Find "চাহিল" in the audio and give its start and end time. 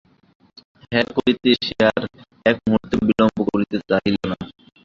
3.89-4.15